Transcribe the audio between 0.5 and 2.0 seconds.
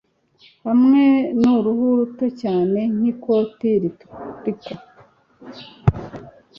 Hamwe nuruhu